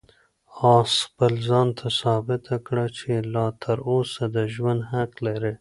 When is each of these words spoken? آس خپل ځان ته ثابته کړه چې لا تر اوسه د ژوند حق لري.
آس 0.75 0.91
خپل 1.05 1.33
ځان 1.47 1.67
ته 1.77 1.87
ثابته 2.01 2.55
کړه 2.67 2.85
چې 2.97 3.09
لا 3.33 3.47
تر 3.63 3.77
اوسه 3.91 4.23
د 4.35 4.37
ژوند 4.53 4.81
حق 4.91 5.11
لري. 5.25 5.49